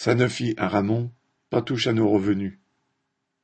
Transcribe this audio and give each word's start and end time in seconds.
Sanofi 0.00 0.54
Aramon, 0.58 1.10
pas 1.50 1.60
touche 1.60 1.88
à 1.88 1.92
nos 1.92 2.08
revenus. 2.08 2.60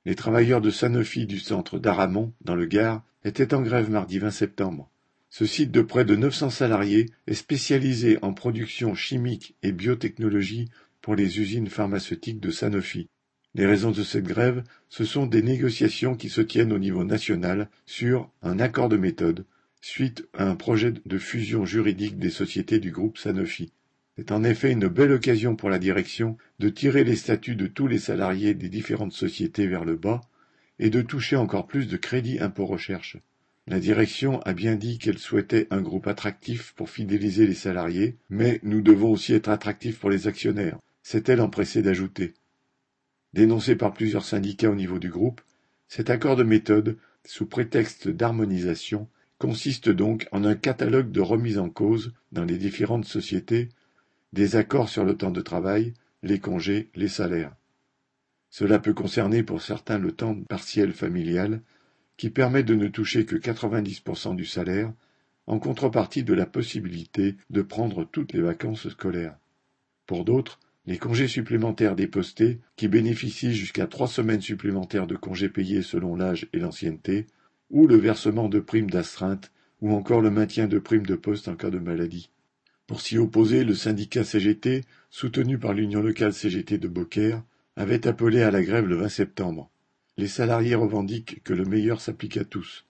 Les 0.05 0.15
travailleurs 0.15 0.61
de 0.61 0.71
Sanofi 0.71 1.27
du 1.27 1.41
centre 1.41 1.81
d'Aramon, 1.81 2.33
dans 2.43 2.55
le 2.55 2.65
Gard, 2.65 3.03
étaient 3.25 3.55
en 3.55 3.61
grève 3.61 3.91
mardi 3.91 4.21
20 4.21 4.31
septembre. 4.31 4.89
Ce 5.31 5.47
site 5.47 5.73
de 5.73 5.83
près 5.83 6.05
de 6.05 6.15
900 6.15 6.51
salariés 6.51 7.07
est 7.27 7.35
spécialisé 7.35 8.21
en 8.23 8.33
production 8.33 8.95
chimique 8.95 9.57
et 9.65 9.73
biotechnologie 9.73 10.69
pour 11.03 11.17
les 11.17 11.41
usines 11.41 11.67
pharmaceutiques 11.67 12.39
de 12.39 12.53
Sanofi. 12.53 13.09
Les 13.57 13.67
raisons 13.67 13.91
de 13.91 14.05
cette 14.05 14.23
grève, 14.23 14.63
ce 14.89 15.05
sont 15.05 15.27
des 15.27 15.43
négociations 15.43 16.15
qui 16.15 16.29
se 16.29 16.41
tiennent 16.41 16.73
au 16.73 16.79
niveau 16.79 17.03
national 17.03 17.69
sur 17.85 18.31
un 18.43 18.61
accord 18.61 18.89
de 18.89 18.97
méthode, 18.97 19.45
suite 19.81 20.29
à 20.33 20.49
un 20.49 20.55
projet 20.55 20.93
de 20.93 21.19
fusion 21.19 21.65
juridique 21.65 22.21
des 22.21 22.31
sociétés 22.31 22.79
du 22.79 22.93
groupe 22.93 23.19
Sanofi. 23.19 23.73
C'est 24.17 24.31
en 24.31 24.45
effet 24.45 24.71
une 24.71 24.87
belle 24.87 25.11
occasion 25.11 25.57
pour 25.57 25.71
la 25.71 25.81
direction 25.81 26.37
de 26.61 26.69
tirer 26.69 27.03
les 27.03 27.17
statuts 27.17 27.57
de 27.57 27.67
tous 27.67 27.89
les 27.89 27.99
salariés 27.99 28.55
des 28.55 28.69
différentes 28.69 29.13
sociétés 29.13 29.67
vers 29.67 29.85
le 29.85 29.97
bas 29.97 30.21
et 30.79 30.89
de 30.89 31.03
toucher 31.03 31.37
encore 31.37 31.67
plus 31.67 31.89
de 31.89 31.97
crédit 31.97 32.39
impôt 32.39 32.67
recherche. 32.67 33.17
La 33.67 33.81
direction 33.81 34.41
a 34.43 34.53
bien 34.53 34.77
dit 34.77 34.99
qu'elle 34.99 35.19
souhaitait 35.19 35.67
un 35.71 35.81
groupe 35.81 36.07
attractif 36.07 36.75
pour 36.77 36.91
fidéliser 36.91 37.47
les 37.47 37.55
salariés, 37.55 38.17
mais 38.29 38.61
nous 38.63 38.83
devons 38.83 39.11
aussi 39.11 39.33
être 39.33 39.49
attractifs 39.49 39.99
pour 39.99 40.11
les 40.11 40.29
actionnaires, 40.29 40.79
s'est-elle 41.03 41.41
empressée 41.41 41.83
d'ajouter. 41.83 42.35
Dénoncé 43.33 43.75
par 43.75 43.95
plusieurs 43.95 44.25
syndicats 44.25 44.71
au 44.71 44.75
niveau 44.75 44.99
du 44.99 45.09
groupe, 45.09 45.41
cet 45.89 46.11
accord 46.11 46.37
de 46.37 46.45
méthode, 46.45 46.99
sous 47.25 47.47
prétexte 47.47 48.09
d'harmonisation, 48.09 49.09
consiste 49.39 49.89
donc 49.89 50.29
en 50.31 50.45
un 50.45 50.55
catalogue 50.55 51.11
de 51.11 51.21
remises 51.21 51.59
en 51.59 51.69
cause 51.69 52.13
dans 52.33 52.45
les 52.45 52.59
différentes 52.59 53.07
sociétés 53.07 53.71
des 54.35 54.57
accords 54.57 54.89
sur 54.89 55.05
le 55.05 55.17
temps 55.17 55.31
de 55.31 55.41
travail, 55.41 55.95
les 56.25 56.41
congés, 56.41 56.91
les 56.97 57.07
salaires. 57.07 57.55
Cela 58.51 58.81
peut 58.81 58.93
concerner 58.93 59.45
pour 59.45 59.63
certains 59.63 59.99
le 59.99 60.11
temps 60.11 60.35
partiel 60.49 60.93
familial, 60.93 61.63
qui 62.17 62.31
permet 62.31 62.65
de 62.65 62.75
ne 62.75 62.89
toucher 62.89 63.27
que 63.27 63.37
90% 63.37 64.35
du 64.35 64.45
salaire, 64.45 64.93
en 65.47 65.61
contrepartie 65.61 66.25
de 66.25 66.35
la 66.35 66.47
possibilité 66.47 67.37
de 67.51 67.63
prendre 67.63 68.05
toutes 68.05 68.33
les 68.33 68.41
vacances 68.41 68.89
scolaires. 68.89 69.37
Pour 70.05 70.25
d'autres, 70.25 70.59
les 70.87 70.99
congés 70.99 71.29
supplémentaires 71.29 71.95
dépostés, 71.95 72.59
qui 72.75 72.89
bénéficient 72.89 73.55
jusqu'à 73.55 73.87
trois 73.87 74.09
semaines 74.09 74.43
supplémentaires 74.43 75.07
de 75.07 75.15
congés 75.15 75.49
payés 75.49 75.83
selon 75.83 76.17
l'âge 76.17 76.49
et 76.53 76.59
l'ancienneté, 76.59 77.29
ou 77.71 77.87
le 77.87 77.97
versement 77.97 78.49
de 78.49 78.59
primes 78.59 78.91
d'astreinte, 78.91 79.53
ou 79.81 79.93
encore 79.93 80.21
le 80.21 80.33
maintien 80.33 80.67
de 80.67 80.81
primes 80.81 81.07
de 81.07 81.15
poste 81.15 81.47
en 81.47 81.55
cas 81.55 81.71
de 81.71 81.79
maladie. 81.79 82.31
Pour 82.87 83.01
s'y 83.01 83.17
opposer, 83.17 83.65
le 83.65 83.75
syndicat 83.75 84.25
CGT, 84.25 84.85
soutenu 85.11 85.59
par 85.59 85.73
l'union 85.73 86.03
locale 86.03 86.35
CGT 86.35 86.77
de 86.77 86.89
Beaucaire, 86.89 87.43
avait 87.77 88.07
appelé 88.07 88.43
à 88.43 88.51
la 88.51 88.63
grève 88.63 88.87
le 88.87 88.97
20 88.97 89.09
septembre. 89.09 89.71
Les 90.17 90.29
salariés 90.29 90.75
revendiquent 90.75 91.43
que 91.43 91.55
le 91.55 91.65
meilleur 91.65 92.01
s'applique 92.01 92.37
à 92.37 92.45
tous. 92.45 92.85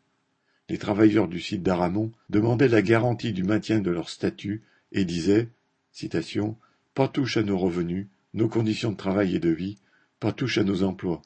Les 0.69 0.79
travailleurs 0.79 1.29
du 1.29 1.41
site 1.41 1.63
d'Aramon 1.63 2.11
demandaient 2.29 2.69
la 2.69 2.83
garantie 2.83 3.33
du 3.33 3.45
maintien 3.45 3.81
de 3.81 3.91
leur 3.91 4.11
statut 4.11 4.63
et 4.93 5.05
disaient 5.05 5.49
citation, 5.93 6.57
Pas 6.95 7.09
touche 7.09 7.37
à 7.37 7.43
nos 7.43 7.57
revenus, 7.57 8.09
nos 8.35 8.49
conditions 8.49 8.91
de 8.91 8.97
travail 8.97 9.37
et 9.37 9.41
de 9.41 9.51
vie, 9.51 9.79
pas 10.19 10.33
touche 10.33 10.59
à 10.59 10.65
nos 10.65 10.83
emplois. 10.83 11.23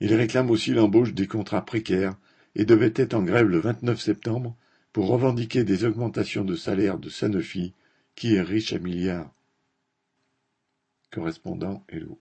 Ils 0.00 0.14
réclament 0.14 0.50
aussi 0.50 0.72
l'embauche 0.72 1.12
des 1.12 1.26
contrats 1.26 1.64
précaires 1.64 2.16
et 2.54 2.64
devaient 2.64 2.94
être 2.96 3.14
en 3.14 3.22
grève 3.22 3.48
le 3.48 3.60
29 3.60 4.00
septembre 4.00 4.56
pour 4.92 5.08
revendiquer 5.08 5.64
des 5.64 5.84
augmentations 5.84 6.44
de 6.44 6.56
salaire 6.56 6.98
de 6.98 7.08
Sanofi, 7.08 7.74
qui 8.14 8.34
est 8.34 8.42
riche 8.42 8.72
à 8.72 8.78
milliards. 8.78 9.32
Correspondant 11.10 11.84
Hello. 11.88 12.18